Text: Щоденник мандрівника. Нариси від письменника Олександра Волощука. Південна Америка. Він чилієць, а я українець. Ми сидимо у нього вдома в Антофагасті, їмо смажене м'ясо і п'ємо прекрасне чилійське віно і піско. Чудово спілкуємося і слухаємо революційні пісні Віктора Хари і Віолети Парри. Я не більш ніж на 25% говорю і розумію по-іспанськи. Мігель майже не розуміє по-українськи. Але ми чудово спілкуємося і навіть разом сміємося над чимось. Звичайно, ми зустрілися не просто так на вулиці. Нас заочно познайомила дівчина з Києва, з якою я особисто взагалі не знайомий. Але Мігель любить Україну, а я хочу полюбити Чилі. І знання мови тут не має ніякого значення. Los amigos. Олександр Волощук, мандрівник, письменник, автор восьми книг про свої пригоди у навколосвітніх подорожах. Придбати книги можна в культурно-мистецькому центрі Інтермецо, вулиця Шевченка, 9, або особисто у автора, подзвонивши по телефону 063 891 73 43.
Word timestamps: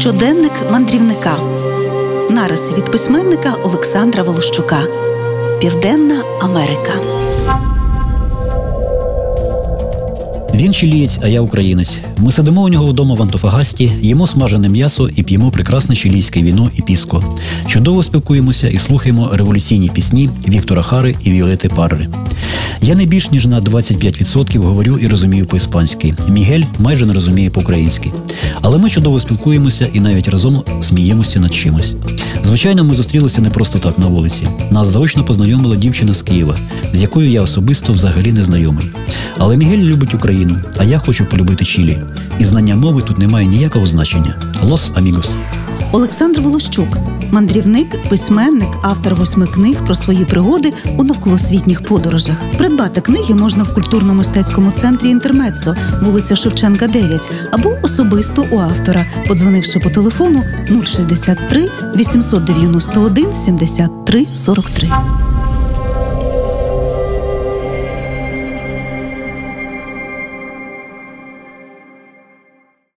Щоденник 0.00 0.52
мандрівника. 0.70 1.38
Нариси 2.30 2.74
від 2.74 2.84
письменника 2.84 3.54
Олександра 3.64 4.22
Волощука. 4.22 4.82
Південна 5.60 6.22
Америка. 6.42 6.92
Він 10.54 10.72
чилієць, 10.72 11.18
а 11.22 11.28
я 11.28 11.40
українець. 11.40 11.98
Ми 12.16 12.32
сидимо 12.32 12.62
у 12.62 12.68
нього 12.68 12.86
вдома 12.86 13.14
в 13.14 13.22
Антофагасті, 13.22 13.92
їмо 14.00 14.26
смажене 14.26 14.68
м'ясо 14.68 15.08
і 15.16 15.22
п'ємо 15.22 15.50
прекрасне 15.50 15.94
чилійське 15.94 16.42
віно 16.42 16.70
і 16.76 16.82
піско. 16.82 17.24
Чудово 17.66 18.02
спілкуємося 18.02 18.68
і 18.68 18.78
слухаємо 18.78 19.30
революційні 19.32 19.88
пісні 19.88 20.30
Віктора 20.48 20.82
Хари 20.82 21.16
і 21.24 21.30
Віолети 21.30 21.68
Парри. 21.68 22.08
Я 22.84 22.94
не 22.94 23.06
більш 23.06 23.30
ніж 23.30 23.46
на 23.46 23.60
25% 23.60 24.58
говорю 24.58 24.98
і 24.98 25.06
розумію 25.06 25.46
по-іспанськи. 25.46 26.14
Мігель 26.28 26.62
майже 26.78 27.06
не 27.06 27.12
розуміє 27.12 27.50
по-українськи. 27.50 28.12
Але 28.60 28.78
ми 28.78 28.90
чудово 28.90 29.20
спілкуємося 29.20 29.88
і 29.92 30.00
навіть 30.00 30.28
разом 30.28 30.62
сміємося 30.80 31.40
над 31.40 31.54
чимось. 31.54 31.94
Звичайно, 32.42 32.84
ми 32.84 32.94
зустрілися 32.94 33.40
не 33.40 33.50
просто 33.50 33.78
так 33.78 33.98
на 33.98 34.06
вулиці. 34.06 34.48
Нас 34.70 34.86
заочно 34.86 35.24
познайомила 35.24 35.76
дівчина 35.76 36.12
з 36.12 36.22
Києва, 36.22 36.56
з 36.92 37.02
якою 37.02 37.30
я 37.30 37.42
особисто 37.42 37.92
взагалі 37.92 38.32
не 38.32 38.44
знайомий. 38.44 38.84
Але 39.38 39.56
Мігель 39.56 39.78
любить 39.78 40.14
Україну, 40.14 40.58
а 40.78 40.84
я 40.84 40.98
хочу 40.98 41.26
полюбити 41.26 41.64
Чилі. 41.64 41.98
І 42.38 42.44
знання 42.44 42.76
мови 42.76 43.02
тут 43.02 43.18
не 43.18 43.28
має 43.28 43.46
ніякого 43.46 43.86
значення. 43.86 44.36
Los 44.62 44.90
amigos. 44.94 45.34
Олександр 45.92 46.40
Волощук, 46.40 46.98
мандрівник, 47.32 48.08
письменник, 48.08 48.68
автор 48.82 49.14
восьми 49.14 49.46
книг 49.46 49.84
про 49.84 49.94
свої 49.94 50.24
пригоди 50.24 50.72
у 50.98 51.04
навколосвітніх 51.04 51.82
подорожах. 51.82 52.36
Придбати 52.58 53.00
книги 53.00 53.34
можна 53.34 53.62
в 53.62 53.74
культурно-мистецькому 53.74 54.72
центрі 54.72 55.08
Інтермецо, 55.08 55.74
вулиця 56.02 56.36
Шевченка, 56.36 56.88
9, 56.88 57.30
або 57.50 57.74
особисто 57.82 58.44
у 58.50 58.58
автора, 58.58 59.06
подзвонивши 59.28 59.78
по 59.78 59.90
телефону 59.90 60.42
063 60.84 61.70
891 61.96 63.34
73 63.34 64.26
43. 64.32 64.88